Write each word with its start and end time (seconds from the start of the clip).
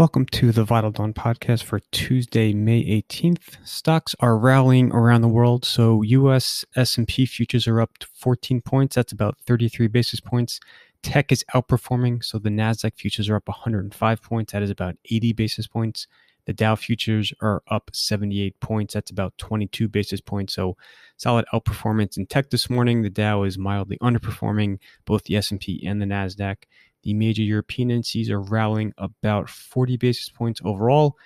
Welcome 0.00 0.24
to 0.28 0.50
the 0.50 0.64
Vital 0.64 0.90
Dawn 0.90 1.12
podcast 1.12 1.62
for 1.62 1.80
Tuesday, 1.92 2.54
May 2.54 2.82
18th. 2.82 3.58
Stocks 3.66 4.14
are 4.18 4.38
rallying 4.38 4.90
around 4.92 5.20
the 5.20 5.28
world. 5.28 5.66
So 5.66 6.00
US 6.00 6.64
S&P 6.74 7.26
futures 7.26 7.68
are 7.68 7.82
up 7.82 7.90
14 8.14 8.62
points. 8.62 8.96
That's 8.96 9.12
about 9.12 9.36
33 9.46 9.88
basis 9.88 10.18
points. 10.18 10.58
Tech 11.02 11.30
is 11.30 11.44
outperforming. 11.54 12.24
So 12.24 12.38
the 12.38 12.48
Nasdaq 12.48 12.96
futures 12.96 13.28
are 13.28 13.36
up 13.36 13.46
105 13.46 14.22
points. 14.22 14.54
That 14.54 14.62
is 14.62 14.70
about 14.70 14.96
80 15.10 15.34
basis 15.34 15.66
points. 15.66 16.06
The 16.46 16.54
Dow 16.54 16.76
futures 16.76 17.34
are 17.42 17.62
up 17.68 17.90
78 17.92 18.58
points. 18.58 18.94
That's 18.94 19.10
about 19.10 19.36
22 19.36 19.86
basis 19.86 20.22
points. 20.22 20.54
So 20.54 20.78
solid 21.18 21.44
outperformance 21.52 22.16
in 22.16 22.24
tech 22.24 22.48
this 22.48 22.70
morning. 22.70 23.02
The 23.02 23.10
Dow 23.10 23.42
is 23.42 23.58
mildly 23.58 23.98
underperforming 23.98 24.78
both 25.04 25.24
the 25.24 25.36
S&P 25.36 25.84
and 25.86 26.00
the 26.00 26.06
Nasdaq. 26.06 26.56
The 27.02 27.14
major 27.14 27.42
European 27.42 27.90
indices 27.90 28.30
are 28.30 28.40
rallying 28.40 28.92
about 28.98 29.48
40 29.48 29.96
basis 29.96 30.28
points 30.28 30.60
overall. 30.64 31.16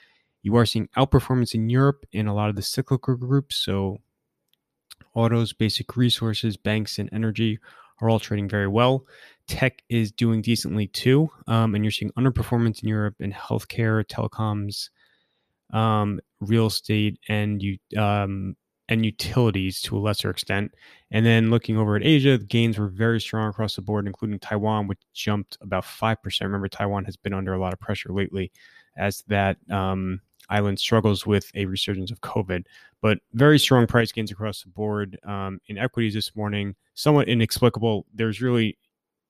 You 0.43 0.57
are 0.57 0.67
seeing 0.67 0.89
outperformance 0.97 1.55
in 1.55 1.69
Europe 1.69 2.05
in 2.13 2.27
a 2.27 2.35
lot 2.35 2.51
of 2.51 2.57
the 2.57 2.63
cyclical 2.63 3.17
groups. 3.17 3.57
So, 3.57 3.99
autos, 5.15 5.53
basic 5.53 5.97
resources, 5.97 6.57
banks, 6.57 6.99
and 6.99 7.09
energy 7.13 7.59
are 8.01 8.09
all 8.09 8.19
trading 8.19 8.49
very 8.49 8.69
well. 8.69 9.07
Tech 9.47 9.83
is 9.89 10.13
doing 10.13 10.43
decently 10.43 10.87
too. 10.87 11.31
Um, 11.47 11.75
and 11.75 11.85
you're 11.85 11.93
seeing 11.93 12.13
underperformance 12.13 12.83
in 12.83 12.89
Europe 12.89 13.17
in 13.21 13.33
healthcare, 13.33 14.05
telecoms, 14.05 14.91
um, 15.77 16.21
real 16.41 16.67
estate, 16.67 17.19
and 17.29 17.63
you 17.63 17.79
um, 17.97 18.57
and 18.89 19.05
utilities 19.05 19.81
to 19.83 19.97
a 19.97 20.01
lesser 20.01 20.31
extent. 20.31 20.75
And 21.11 21.25
then 21.25 21.51
looking 21.51 21.77
over 21.77 21.97
at 21.97 22.05
Asia, 22.05 22.37
the 22.37 22.45
gains 22.45 22.79
were 22.79 22.89
very 22.89 23.21
strong 23.21 23.49
across 23.49 23.77
the 23.77 23.83
board, 23.83 24.07
including 24.07 24.39
Taiwan, 24.39 24.89
which 24.89 25.01
jumped 25.15 25.57
about 25.61 25.85
5%. 25.85 26.41
Remember, 26.43 26.69
Taiwan 26.69 27.05
has 27.05 27.17
been 27.17 27.33
under 27.33 27.55
a 27.55 27.59
lot 27.59 27.73
of 27.73 27.81
pressure 27.81 28.13
lately 28.13 28.53
as 28.97 29.25
that 29.29 29.57
um, 29.71 30.21
island 30.51 30.79
struggles 30.79 31.27
with 31.27 31.51
a 31.55 31.67
resurgence 31.67 32.11
of 32.11 32.21
COVID. 32.21 32.65
But 33.01 33.19
very 33.33 33.59
strong 33.59 33.87
price 33.87 34.13
gains 34.13 34.31
across 34.31 34.63
the 34.63 34.71
board 34.71 35.19
um, 35.25 35.61
in 35.69 35.79
equities 35.79 36.15
this 36.15 36.35
morning, 36.37 36.75
somewhat 36.95 37.29
inexplicable. 37.29 38.07
There's 38.15 38.41
really 38.41 38.79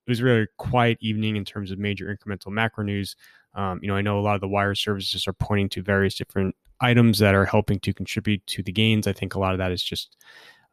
it 0.06 0.10
was 0.10 0.20
a 0.20 0.24
really 0.24 0.46
quiet 0.58 0.98
evening 1.00 1.36
in 1.36 1.44
terms 1.44 1.70
of 1.70 1.78
major 1.78 2.14
incremental 2.14 2.48
macro 2.48 2.84
news. 2.84 3.16
Um, 3.54 3.78
you 3.80 3.88
know, 3.88 3.96
I 3.96 4.02
know 4.02 4.18
a 4.18 4.20
lot 4.20 4.34
of 4.34 4.42
the 4.42 4.48
wire 4.48 4.74
services 4.74 5.26
are 5.26 5.32
pointing 5.32 5.70
to 5.70 5.82
various 5.82 6.14
different 6.14 6.54
items 6.80 7.18
that 7.18 7.34
are 7.34 7.44
helping 7.44 7.80
to 7.80 7.92
contribute 7.92 8.46
to 8.48 8.62
the 8.62 8.72
gains. 8.72 9.06
I 9.06 9.12
think 9.12 9.34
a 9.34 9.38
lot 9.38 9.52
of 9.52 9.58
that 9.58 9.72
is 9.72 9.82
just 9.82 10.16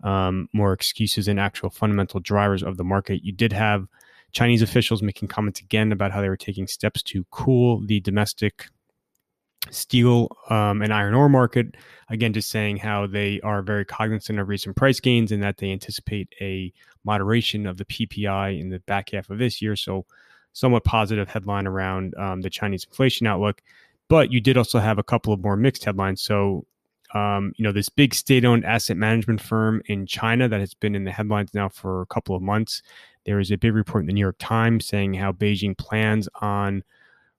um, 0.04 0.50
more 0.54 0.74
excuses 0.74 1.28
and 1.28 1.40
actual 1.40 1.70
fundamental 1.70 2.20
drivers 2.20 2.64
of 2.64 2.78
the 2.78 2.84
market. 2.84 3.24
You 3.24 3.32
did 3.32 3.54
have 3.54 3.88
Chinese 4.32 4.62
officials 4.62 5.02
making 5.02 5.28
comments 5.28 5.60
again 5.60 5.92
about 5.92 6.12
how 6.12 6.22
they 6.22 6.30
were 6.30 6.38
taking 6.38 6.68
steps 6.68 7.04
to 7.04 7.26
cool 7.32 7.86
the 7.86 8.00
domestic 8.00 8.68
steel 9.70 10.30
um, 10.50 10.82
and 10.82 10.94
iron 10.94 11.14
ore 11.14 11.30
market. 11.30 11.76
Again, 12.10 12.34
just 12.34 12.50
saying 12.50 12.78
how 12.78 13.08
they 13.08 13.40
are 13.42 13.62
very 13.62 13.86
cognizant 13.86 14.40
of 14.40 14.48
recent 14.48 14.76
price 14.76 15.00
gains 15.00 15.32
and 15.32 15.44
that 15.44 15.58
they 15.58 15.72
anticipate 15.72 16.34
a 16.42 16.74
moderation 17.04 17.68
of 17.68 17.78
the 17.78 17.86
PPI 17.86 18.60
in 18.60 18.70
the 18.70 18.80
back 18.80 19.12
half 19.12 19.30
of 19.30 19.38
this 19.38 19.62
year. 19.62 19.76
So, 19.76 20.06
somewhat 20.54 20.84
positive 20.84 21.30
headline 21.30 21.66
around 21.66 22.14
um, 22.18 22.42
the 22.42 22.50
Chinese 22.50 22.84
inflation 22.84 23.26
outlook. 23.26 23.62
But 24.12 24.30
you 24.30 24.42
did 24.42 24.58
also 24.58 24.80
have 24.80 25.00
a 25.00 25.04
couple 25.04 25.32
of 25.32 25.42
more 25.42 25.56
mixed 25.56 25.86
headlines. 25.86 26.22
So, 26.22 26.66
um, 27.14 27.54
you 27.56 27.64
know, 27.64 27.72
this 27.72 27.88
big 27.88 28.14
state 28.14 28.44
owned 28.44 28.66
asset 28.66 28.98
management 28.98 29.40
firm 29.40 29.82
in 29.86 30.06
China 30.06 30.50
that 30.50 30.60
has 30.60 30.74
been 30.74 30.96
in 30.96 31.06
the 31.06 31.12
headlines 31.12 31.54
now 31.54 31.70
for 31.70 32.02
a 32.02 32.06
couple 32.08 32.36
of 32.36 32.42
months. 32.42 32.82
There 33.26 33.40
is 33.40 33.52
a 33.52 33.58
big 33.58 33.74
report 33.74 34.04
in 34.04 34.08
the 34.08 34.14
New 34.14 34.20
York 34.20 34.36
Times 34.38 34.86
saying 34.86 35.14
how 35.14 35.32
Beijing 35.32 35.78
plans 35.78 36.28
on 36.42 36.84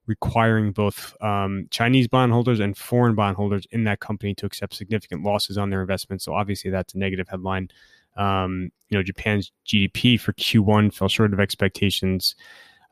requiring 0.06 0.72
both 0.72 1.15
um, 1.21 1.66
Chinese 1.71 2.09
bondholders 2.09 2.59
and 2.59 2.75
foreign 2.75 3.15
bondholders 3.15 3.66
in 3.71 3.84
that 3.84 4.00
company 4.00 4.34
to 4.37 4.47
accept 4.47 4.72
significant 4.72 5.22
losses 5.22 5.59
on 5.59 5.69
their 5.69 5.83
investments. 5.83 6.25
So 6.25 6.33
obviously 6.33 6.71
that's 6.71 6.94
a 6.94 6.99
negative 6.99 7.28
headline. 7.28 7.69
Um, 8.16 8.72
you 8.89 8.97
know, 8.97 9.03
Japan's 9.03 9.53
GDP 9.66 10.19
for 10.19 10.33
Q1 10.33 10.94
fell 10.94 11.09
short 11.09 11.34
of 11.34 11.41
expectations. 11.41 12.34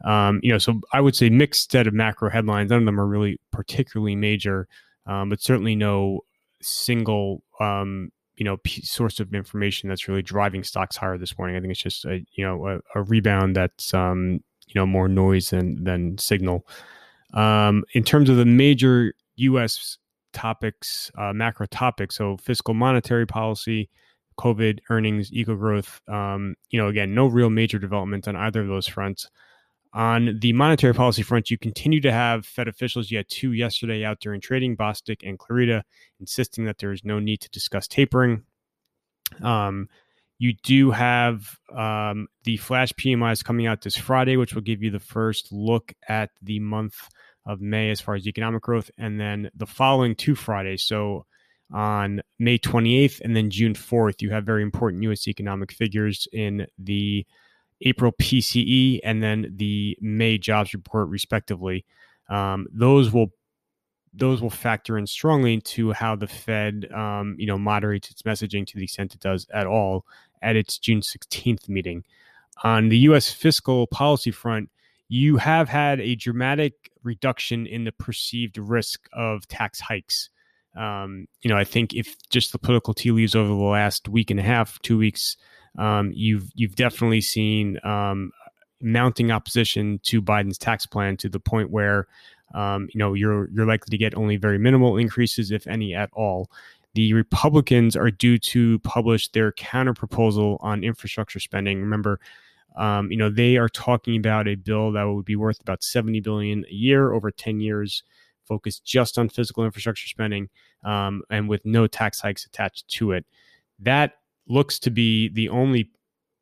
Um, 0.04 0.40
you 0.42 0.50
know, 0.50 0.58
so 0.58 0.80
I 0.92 1.00
would 1.00 1.14
say 1.14 1.28
mixed 1.28 1.70
set 1.70 1.86
of 1.86 1.94
macro 1.94 2.30
headlines. 2.30 2.70
None 2.70 2.80
of 2.80 2.86
them 2.86 3.00
are 3.00 3.06
really 3.06 3.38
particularly 3.52 4.16
major, 4.16 4.66
um, 5.06 5.28
but 5.28 5.42
certainly 5.42 5.76
no 5.76 6.20
single 6.62 7.42
um, 7.60 8.10
you 8.36 8.44
know 8.44 8.56
p- 8.58 8.82
source 8.82 9.20
of 9.20 9.34
information 9.34 9.88
that's 9.88 10.08
really 10.08 10.22
driving 10.22 10.64
stocks 10.64 10.96
higher 10.96 11.18
this 11.18 11.36
morning. 11.38 11.56
I 11.56 11.60
think 11.60 11.72
it's 11.72 11.82
just 11.82 12.04
a 12.06 12.24
you 12.32 12.44
know 12.44 12.66
a, 12.66 12.98
a 12.98 13.02
rebound 13.02 13.56
that's 13.56 13.92
um, 13.92 14.40
you 14.66 14.74
know 14.74 14.86
more 14.86 15.08
noise 15.08 15.50
than 15.50 15.84
than 15.84 16.16
signal. 16.18 16.66
Um, 17.34 17.84
in 17.94 18.02
terms 18.02 18.30
of 18.30 18.36
the 18.36 18.46
major 18.46 19.14
U.S. 19.36 19.98
topics, 20.32 21.10
uh, 21.18 21.32
macro 21.32 21.66
topics, 21.66 22.16
so 22.16 22.38
fiscal 22.38 22.74
monetary 22.74 23.26
policy, 23.26 23.90
COVID 24.38 24.80
earnings, 24.88 25.32
eco 25.32 25.54
growth. 25.54 26.00
Um, 26.08 26.54
you 26.70 26.80
know, 26.80 26.88
again, 26.88 27.14
no 27.14 27.26
real 27.26 27.50
major 27.50 27.78
developments 27.78 28.26
on 28.26 28.36
either 28.36 28.62
of 28.62 28.68
those 28.68 28.88
fronts. 28.88 29.28
On 29.92 30.38
the 30.40 30.52
monetary 30.52 30.94
policy 30.94 31.22
front, 31.22 31.50
you 31.50 31.58
continue 31.58 32.00
to 32.00 32.12
have 32.12 32.46
Fed 32.46 32.68
officials. 32.68 33.10
You 33.10 33.16
had 33.16 33.28
two 33.28 33.52
yesterday 33.52 34.04
out 34.04 34.20
during 34.20 34.40
trading, 34.40 34.76
Bostic 34.76 35.28
and 35.28 35.38
Clarida, 35.38 35.82
insisting 36.20 36.64
that 36.66 36.78
there 36.78 36.92
is 36.92 37.04
no 37.04 37.18
need 37.18 37.40
to 37.40 37.50
discuss 37.50 37.88
tapering. 37.88 38.44
Um, 39.42 39.88
you 40.38 40.54
do 40.62 40.92
have 40.92 41.58
um, 41.76 42.28
the 42.44 42.56
flash 42.56 42.92
PMIs 42.92 43.44
coming 43.44 43.66
out 43.66 43.82
this 43.82 43.96
Friday, 43.96 44.36
which 44.36 44.54
will 44.54 44.62
give 44.62 44.82
you 44.82 44.90
the 44.90 45.00
first 45.00 45.52
look 45.52 45.92
at 46.08 46.30
the 46.40 46.60
month 46.60 46.96
of 47.44 47.60
May 47.60 47.90
as 47.90 48.00
far 48.00 48.14
as 48.14 48.26
economic 48.26 48.62
growth. 48.62 48.90
And 48.96 49.20
then 49.20 49.50
the 49.54 49.66
following 49.66 50.14
two 50.14 50.36
Fridays, 50.36 50.84
so 50.84 51.26
on 51.72 52.22
May 52.38 52.58
28th 52.58 53.20
and 53.20 53.36
then 53.36 53.50
June 53.50 53.74
4th, 53.74 54.22
you 54.22 54.30
have 54.30 54.44
very 54.44 54.62
important 54.62 55.02
US 55.04 55.28
economic 55.28 55.72
figures 55.72 56.26
in 56.32 56.66
the 56.78 57.26
April 57.82 58.12
PCE 58.12 59.00
and 59.04 59.22
then 59.22 59.52
the 59.56 59.96
May 60.00 60.38
jobs 60.38 60.74
report, 60.74 61.08
respectively. 61.08 61.84
Um, 62.28 62.66
those 62.72 63.12
will 63.12 63.32
those 64.12 64.42
will 64.42 64.50
factor 64.50 64.98
in 64.98 65.06
strongly 65.06 65.54
into 65.54 65.92
how 65.92 66.16
the 66.16 66.26
Fed, 66.26 66.90
um, 66.92 67.36
you 67.38 67.46
know, 67.46 67.56
moderates 67.56 68.10
its 68.10 68.22
messaging 68.22 68.66
to 68.66 68.76
the 68.76 68.84
extent 68.84 69.14
it 69.14 69.20
does 69.20 69.46
at 69.54 69.66
all 69.66 70.04
at 70.42 70.56
its 70.56 70.78
June 70.78 71.00
16th 71.00 71.68
meeting. 71.68 72.04
On 72.64 72.88
the 72.88 72.98
U.S. 72.98 73.30
fiscal 73.30 73.86
policy 73.86 74.30
front, 74.30 74.68
you 75.08 75.36
have 75.36 75.68
had 75.68 76.00
a 76.00 76.16
dramatic 76.16 76.90
reduction 77.02 77.66
in 77.66 77.84
the 77.84 77.92
perceived 77.92 78.58
risk 78.58 79.08
of 79.12 79.46
tax 79.48 79.80
hikes. 79.80 80.30
Um, 80.76 81.26
you 81.42 81.50
know, 81.50 81.56
I 81.56 81.64
think 81.64 81.94
if 81.94 82.16
just 82.28 82.52
the 82.52 82.58
political 82.58 82.94
tea 82.94 83.10
leaves 83.10 83.34
over 83.34 83.48
the 83.48 83.54
last 83.54 84.08
week 84.08 84.30
and 84.30 84.38
a 84.38 84.44
half, 84.44 84.78
two 84.82 84.98
weeks, 84.98 85.36
um, 85.78 86.12
you've 86.14 86.50
you've 86.54 86.76
definitely 86.76 87.20
seen 87.20 87.78
um, 87.84 88.32
mounting 88.80 89.30
opposition 89.30 90.00
to 90.04 90.22
Biden's 90.22 90.58
tax 90.58 90.86
plan 90.86 91.16
to 91.18 91.28
the 91.28 91.40
point 91.40 91.70
where 91.70 92.06
um, 92.54 92.88
you 92.92 92.98
know 92.98 93.14
you're 93.14 93.48
you're 93.50 93.66
likely 93.66 93.90
to 93.90 93.98
get 93.98 94.14
only 94.16 94.36
very 94.36 94.58
minimal 94.58 94.96
increases, 94.96 95.50
if 95.50 95.66
any 95.66 95.94
at 95.94 96.10
all. 96.12 96.50
The 96.94 97.12
Republicans 97.12 97.94
are 97.94 98.10
due 98.10 98.36
to 98.38 98.80
publish 98.80 99.28
their 99.28 99.52
counter 99.52 99.94
proposal 99.94 100.58
on 100.60 100.82
infrastructure 100.82 101.38
spending. 101.38 101.80
Remember, 101.80 102.18
um, 102.76 103.10
you 103.10 103.16
know 103.16 103.30
they 103.30 103.56
are 103.56 103.68
talking 103.68 104.16
about 104.16 104.48
a 104.48 104.56
bill 104.56 104.92
that 104.92 105.04
would 105.04 105.24
be 105.24 105.36
worth 105.36 105.60
about 105.60 105.84
70 105.84 106.20
billion 106.20 106.64
a 106.68 106.74
year 106.74 107.12
over 107.12 107.30
10 107.30 107.60
years, 107.60 108.02
focused 108.48 108.84
just 108.84 109.18
on 109.18 109.28
physical 109.28 109.64
infrastructure 109.64 110.08
spending, 110.08 110.48
um, 110.82 111.22
and 111.30 111.48
with 111.48 111.64
no 111.64 111.86
tax 111.86 112.20
hikes 112.20 112.44
attached 112.44 112.88
to 112.88 113.12
it. 113.12 113.24
That 113.78 114.14
looks 114.48 114.78
to 114.80 114.90
be 114.90 115.28
the 115.28 115.48
only 115.48 115.90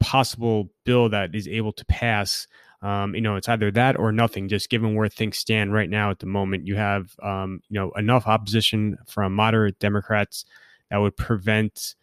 possible 0.00 0.71
bill 0.85 1.09
that 1.09 1.35
is 1.35 1.49
able 1.49 1.73
to 1.73 1.85
pass. 1.87 2.47
Um, 2.83 3.15
you 3.15 3.21
know, 3.21 3.37
it's 3.37 3.49
either 3.49 3.71
that 3.73 3.99
or 3.99 4.12
nothing. 4.12 4.49
Just 4.49 4.71
given 4.71 4.95
where 4.95 5.09
things 5.09 5.39
stand 5.39 5.73
right 5.73 5.91
now 5.91 6.11
at 6.11 6.21
the 6.21 6.27
moment, 6.27 6.67
you 6.67 6.77
have 6.77 7.15
um, 7.23 7.61
you 7.69 7.79
know 7.79 7.91
enough 7.93 8.27
opposition 8.27 8.97
from 9.06 9.35
moderate 9.35 9.79
Democrats 9.79 10.45
that 10.91 10.99
would 10.99 11.17
prevent 11.17 11.95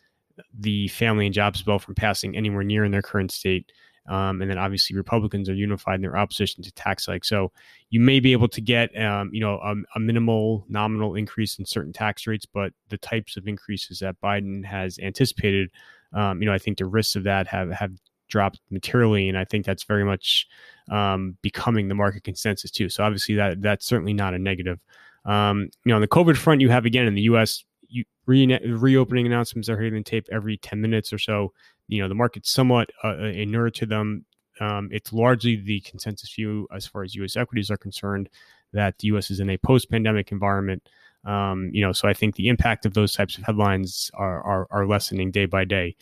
the 0.57 0.87
family 0.89 1.25
and 1.25 1.33
jobs 1.33 1.61
bill 1.61 1.79
from 1.79 1.95
passing 1.95 2.35
anywhere 2.35 2.63
near 2.63 2.83
in 2.83 2.91
their 2.91 3.01
current 3.01 3.31
state. 3.31 3.71
Um, 4.07 4.41
and 4.41 4.51
then 4.51 4.57
obviously 4.57 4.95
Republicans 4.95 5.49
are 5.49 5.55
unified 5.55 5.95
in 5.95 6.01
their 6.01 6.17
opposition 6.17 6.63
to 6.63 6.71
tax 6.73 7.07
hikes. 7.07 7.27
So 7.27 7.51
you 7.89 7.99
may 7.99 8.19
be 8.19 8.33
able 8.33 8.47
to 8.49 8.61
get, 8.61 8.95
um, 8.99 9.31
you 9.33 9.39
know, 9.39 9.59
a, 9.63 9.73
a, 9.95 9.99
minimal 9.99 10.63
nominal 10.69 11.15
increase 11.15 11.57
in 11.57 11.65
certain 11.65 11.91
tax 11.91 12.27
rates, 12.27 12.45
but 12.45 12.71
the 12.89 12.99
types 12.99 13.35
of 13.35 13.47
increases 13.47 13.99
that 13.99 14.21
Biden 14.21 14.63
has 14.63 14.99
anticipated, 14.99 15.71
um, 16.13 16.39
you 16.39 16.47
know, 16.47 16.53
I 16.53 16.59
think 16.59 16.77
the 16.77 16.85
risks 16.85 17.15
of 17.15 17.23
that 17.23 17.47
have 17.47 17.71
have 17.71 17.93
dropped 18.27 18.59
materially, 18.69 19.27
and 19.29 19.37
I 19.37 19.45
think 19.45 19.65
that's 19.65 19.83
very 19.83 20.03
much 20.03 20.47
um, 20.91 21.37
becoming 21.41 21.87
the 21.87 21.95
market 21.95 22.23
consensus 22.23 22.71
too. 22.71 22.89
So 22.89 23.03
obviously 23.03 23.35
that 23.35 23.61
that's 23.61 23.85
certainly 23.85 24.13
not 24.13 24.33
a 24.33 24.39
negative. 24.39 24.79
Um, 25.25 25.69
you 25.83 25.89
know, 25.89 25.95
on 25.95 26.01
the 26.01 26.07
COVID 26.07 26.37
front, 26.37 26.61
you 26.61 26.69
have 26.69 26.85
again 26.85 27.07
in 27.07 27.15
the 27.15 27.23
U.S. 27.23 27.63
You, 27.89 28.05
re- 28.25 28.59
reopening 28.65 29.25
announcements 29.25 29.69
are 29.69 29.79
hitting 29.79 30.03
tape 30.03 30.27
every 30.31 30.57
10 30.57 30.81
minutes 30.81 31.13
or 31.13 31.17
so 31.17 31.51
you 31.87 32.01
know 32.01 32.07
the 32.07 32.15
market's 32.15 32.51
somewhat 32.51 32.89
uh, 33.03 33.09
uh, 33.09 33.25
inured 33.25 33.75
to 33.75 33.85
them. 33.85 34.25
Um, 34.59 34.89
it's 34.91 35.11
largely 35.11 35.57
the 35.57 35.81
consensus 35.81 36.33
view 36.33 36.67
as 36.73 36.87
far 36.87 37.03
as 37.03 37.13
U.S. 37.15 37.35
equities 37.35 37.69
are 37.69 37.77
concerned 37.77 38.29
that 38.71 38.97
the 38.99 39.07
U.S. 39.07 39.29
is 39.29 39.39
in 39.39 39.49
a 39.49 39.57
post-pandemic 39.57 40.31
environment. 40.31 40.87
Um, 41.25 41.69
you 41.73 41.81
know, 41.81 41.91
so 41.91 42.07
I 42.07 42.13
think 42.13 42.35
the 42.35 42.47
impact 42.47 42.85
of 42.85 42.93
those 42.93 43.13
types 43.13 43.37
of 43.37 43.43
headlines 43.43 44.09
are 44.13 44.41
are, 44.43 44.67
are 44.71 44.87
lessening 44.87 45.31
day 45.31 45.45
by 45.45 45.65
day. 45.65 45.95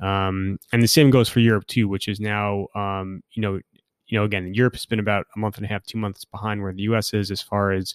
Um, 0.00 0.58
and 0.72 0.82
the 0.82 0.88
same 0.88 1.10
goes 1.10 1.28
for 1.28 1.40
Europe 1.40 1.66
too, 1.66 1.86
which 1.86 2.08
is 2.08 2.20
now, 2.20 2.68
um, 2.74 3.22
you 3.32 3.42
know, 3.42 3.60
you 4.06 4.18
know, 4.18 4.24
again, 4.24 4.54
Europe 4.54 4.74
has 4.74 4.86
been 4.86 4.98
about 4.98 5.26
a 5.36 5.38
month 5.38 5.56
and 5.56 5.66
a 5.66 5.68
half, 5.68 5.84
two 5.84 5.98
months 5.98 6.24
behind 6.24 6.62
where 6.62 6.72
the 6.72 6.82
U.S. 6.82 7.14
is 7.14 7.30
as 7.30 7.40
far 7.40 7.72
as 7.72 7.94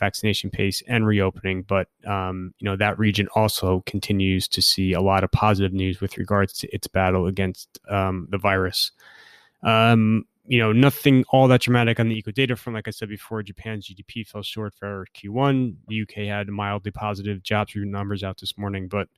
vaccination 0.00 0.50
pace 0.50 0.82
and 0.88 1.06
reopening. 1.06 1.62
But 1.62 1.88
um, 2.06 2.52
you 2.58 2.64
know 2.64 2.76
that 2.76 2.98
region 2.98 3.28
also 3.36 3.82
continues 3.86 4.48
to 4.48 4.60
see 4.60 4.92
a 4.92 5.00
lot 5.00 5.22
of 5.22 5.30
positive 5.30 5.72
news 5.72 6.00
with 6.00 6.18
regards 6.18 6.54
to 6.54 6.74
its 6.74 6.88
battle 6.88 7.26
against 7.26 7.78
um, 7.88 8.26
the 8.30 8.38
virus. 8.38 8.90
Um, 9.62 10.24
you 10.46 10.58
know, 10.58 10.72
nothing 10.72 11.24
all 11.30 11.46
that 11.46 11.60
dramatic 11.60 12.00
on 12.00 12.08
the 12.08 12.16
eco 12.16 12.32
data 12.32 12.56
front. 12.56 12.74
Like 12.74 12.88
I 12.88 12.90
said 12.90 13.08
before, 13.08 13.40
Japan's 13.44 13.86
GDP 13.88 14.26
fell 14.26 14.42
short 14.42 14.74
for 14.74 15.06
Q1. 15.14 15.76
The 15.86 16.02
UK 16.02 16.14
had 16.26 16.48
mildly 16.48 16.90
positive 16.90 17.42
jobs 17.44 17.72
numbers 17.76 18.24
out 18.24 18.40
this 18.40 18.58
morning, 18.58 18.88
but 18.88 19.08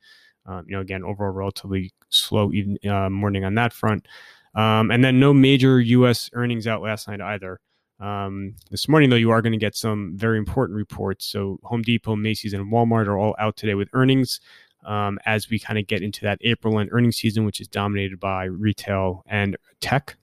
um, 0.44 0.64
you 0.67 0.75
know, 0.75 0.82
again, 0.82 1.05
overall 1.05 1.31
relatively 1.31 1.93
slow 2.11 2.52
even 2.52 2.76
uh, 2.87 3.08
morning 3.08 3.44
on 3.44 3.55
that 3.55 3.73
front. 3.73 4.06
Um, 4.55 4.90
and 4.90 5.02
then 5.02 5.19
no 5.19 5.32
major 5.32 5.81
U.S. 5.81 6.29
earnings 6.34 6.67
out 6.67 6.82
last 6.82 7.08
night 7.08 7.20
either. 7.20 7.61
Um, 8.02 8.56
this 8.69 8.88
morning, 8.88 9.10
though, 9.10 9.16
you 9.16 9.31
are 9.31 9.40
going 9.40 9.52
to 9.52 9.58
get 9.58 9.76
some 9.76 10.12
very 10.16 10.37
important 10.37 10.76
reports. 10.76 11.25
So, 11.25 11.60
Home 11.62 11.82
Depot, 11.82 12.16
Macy's, 12.16 12.52
and 12.52 12.70
Walmart 12.70 13.06
are 13.06 13.16
all 13.16 13.37
out 13.38 13.56
today 13.56 13.75
with 13.75 13.88
earnings 13.93 14.40
um, 14.84 15.20
as 15.25 15.49
we 15.49 15.60
kind 15.60 15.78
of 15.78 15.87
get 15.87 16.02
into 16.02 16.22
that 16.22 16.38
April 16.40 16.81
end 16.81 16.90
earnings 16.93 17.16
season, 17.16 17.44
which 17.44 17.60
is 17.60 17.69
dominated 17.69 18.19
by 18.19 18.44
retail 18.44 19.22
and 19.28 19.56
tech. 19.81 20.16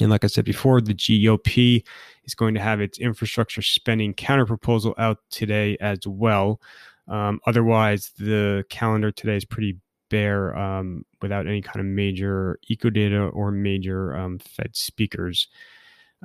And 0.00 0.10
like 0.10 0.24
I 0.24 0.28
said 0.28 0.46
before, 0.46 0.80
the 0.80 0.94
GOP 0.94 1.84
is 2.24 2.34
going 2.34 2.54
to 2.54 2.60
have 2.60 2.80
its 2.80 2.98
infrastructure 2.98 3.62
spending 3.62 4.14
counterproposal 4.14 4.94
out 4.98 5.18
today 5.30 5.76
as 5.80 6.00
well. 6.06 6.62
Um, 7.08 7.40
otherwise, 7.46 8.10
the 8.18 8.64
calendar 8.70 9.10
today 9.10 9.36
is 9.36 9.44
pretty 9.44 9.76
bare 10.08 10.56
um, 10.56 11.04
without 11.20 11.46
any 11.46 11.60
kind 11.60 11.80
of 11.80 11.86
major 11.86 12.58
eco 12.68 12.88
data 12.88 13.20
or 13.20 13.50
major 13.50 14.16
um, 14.16 14.38
Fed 14.38 14.74
speakers. 14.74 15.48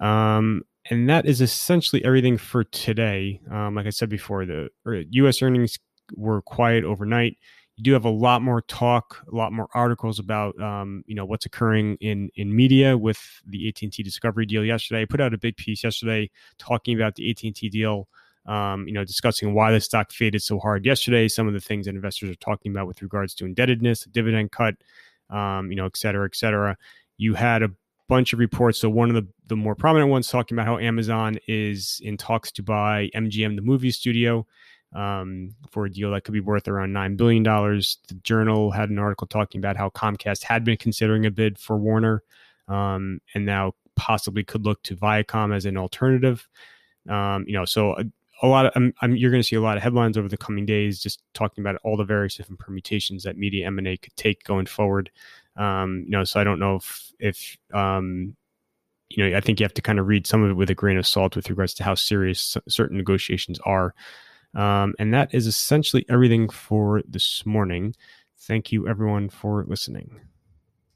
Um, 0.02 0.64
and 0.90 1.08
that 1.10 1.26
is 1.26 1.42
essentially 1.42 2.04
everything 2.04 2.38
for 2.38 2.64
today. 2.64 3.40
Um, 3.50 3.76
like 3.76 3.86
I 3.86 3.92
said 3.92 4.10
before, 4.10 4.46
the 4.46 4.70
U.S. 4.86 5.42
earnings 5.42 5.78
were 6.16 6.42
quiet 6.42 6.84
overnight. 6.84 7.38
You 7.78 7.84
do 7.84 7.94
have 7.94 8.04
a 8.04 8.10
lot 8.10 8.42
more 8.42 8.62
talk, 8.62 9.24
a 9.32 9.36
lot 9.36 9.54
more 9.54 9.68
articles 9.74 10.20
about 10.20 10.60
um, 10.60 11.04
you 11.06 11.16
know 11.16 11.26
what's 11.26 11.46
occurring 11.46 11.98
in 12.02 12.30
in 12.36 12.54
media 12.56 12.98
with 12.98 13.20
the 13.46 13.68
AT 13.68 13.82
and 13.84 13.94
T 13.94 14.04
Discovery 14.04 14.46
deal 14.46 14.66
yesterday. 14.66 15.04
I 15.04 15.06
put 15.06 15.22
out 15.22 15.34
a 15.34 15.38
big 15.38 15.56
piece 15.56 15.84
yesterday 15.84 16.30
talking 16.58 16.96
about 16.96 17.16
the 17.16 17.30
AT 17.30 17.44
and 17.44 17.56
T 17.56 17.70
deal. 17.70 18.08
Um, 18.48 18.88
you 18.88 18.94
know, 18.94 19.06
discussing 19.06 19.54
why 19.54 19.72
the 19.72 19.80
stock 19.80 20.12
faded 20.12 20.42
so 20.42 20.58
hard 20.60 20.84
yesterday, 20.84 21.28
some 21.28 21.48
of 21.48 21.54
the 21.54 21.60
things 21.60 21.86
that 21.86 21.94
investors 21.94 22.32
are 22.32 22.36
talking 22.36 22.72
about 22.72 22.88
with 22.88 23.04
regards 23.04 23.36
to 23.36 23.46
indebtedness, 23.46 24.06
dividend 24.06 24.52
cut, 24.52 24.74
um, 25.30 25.70
you 25.70 25.78
know, 25.78 25.86
et 25.86 25.96
cetera, 25.96 26.26
et 26.26 26.36
cetera. 26.36 26.76
You 27.18 27.36
had 27.36 27.62
a 27.62 27.70
bunch 28.08 28.34
of 28.34 28.40
reports. 28.40 28.80
So 28.80 28.90
one 28.90 29.10
of 29.10 29.16
the, 29.16 29.28
the 29.48 29.56
more 29.56 29.76
prominent 29.76 30.10
ones 30.10 30.28
talking 30.28 30.56
about 30.56 30.66
how 30.66 30.78
Amazon 30.78 31.38
is 31.48 32.02
in 32.04 32.18
talks 32.18 32.52
to 32.54 32.64
buy 32.64 33.10
MGM, 33.16 33.56
the 33.56 33.62
movie 33.62 33.92
studio, 33.92 34.46
um, 34.94 35.56
for 35.70 35.86
a 35.86 35.92
deal 35.92 36.12
that 36.12 36.24
could 36.24 36.34
be 36.34 36.42
worth 36.42 36.68
around 36.68 36.92
$9 36.92 37.18
billion. 37.18 37.44
The 37.44 38.20
Journal 38.24 38.72
had 38.72 38.90
an 38.90 39.00
article 39.00 39.28
talking 39.28 39.60
about 39.60 39.78
how 39.78 39.90
Comcast 39.90 40.44
had 40.44 40.64
been 40.64 40.78
considering 40.78 41.26
a 41.26 41.32
bid 41.32 41.58
for 41.58 41.78
Warner 41.78 42.24
um, 42.68 43.22
and 43.34 43.46
now 43.46 43.74
possibly 43.96 44.44
could 44.44 44.66
look 44.66 44.82
to 44.84 44.96
Viacom 44.96 45.56
as 45.56 45.66
an 45.66 45.78
alternative. 45.78 46.48
Um, 47.10 47.46
you 47.48 47.54
know, 47.54 47.66
so 47.66 47.94
a, 47.98 48.04
a 48.42 48.48
lot 48.48 48.66
of 48.66 48.72
I'm, 48.76 48.94
I'm, 49.02 49.16
you're 49.16 49.32
going 49.32 49.42
to 49.42 49.48
see 49.48 49.56
a 49.56 49.62
lot 49.62 49.78
of 49.78 49.84
headlines 49.84 50.18
over 50.18 50.28
the 50.28 50.38
coming 50.38 50.66
days, 50.66 51.00
just 51.00 51.22
talking 51.34 51.62
about 51.64 51.80
all 51.84 51.98
the 51.98 52.04
various 52.04 52.36
different 52.36 52.60
permutations 52.60 53.24
that 53.24 53.38
media 53.38 53.68
M 53.68 53.78
and 53.78 53.88
A 53.88 53.98
could 53.98 54.16
take 54.16 54.44
going 54.44 54.66
forward. 54.66 55.12
Um, 55.58 56.04
you 56.06 56.12
know, 56.12 56.24
so 56.24 56.40
I 56.40 56.44
don't 56.44 56.60
know 56.60 56.76
if 56.78 57.12
if 57.20 57.58
um, 57.74 58.36
you 59.10 59.30
know, 59.30 59.38
I 59.38 59.42
think 59.42 59.60
you 59.60 59.64
have 59.64 59.74
to 59.74 59.82
kind 59.82 60.00
of 60.00 60.08
read 60.08 60.26
some 60.26 60.44
of 60.44 60.52
it 60.52 60.54
with 60.54 60.70
a 60.70 60.76
grain 60.76 60.98
of 60.98 61.06
salt 61.06 61.36
with 61.36 61.50
regards 61.50 61.74
to 61.76 61.84
how 61.84 61.96
serious 61.96 62.58
certain 62.68 62.98
negotiations 62.98 63.60
are. 63.66 63.94
Um, 64.56 64.94
and 65.00 65.14
that 65.14 65.34
is 65.34 65.48
essentially 65.48 66.06
everything 66.10 66.50
for 66.50 67.02
this 67.08 67.46
morning. 67.46 67.96
Thank 68.40 68.72
you, 68.72 68.88
everyone, 68.88 69.30
for 69.30 69.66
listening. 69.68 70.20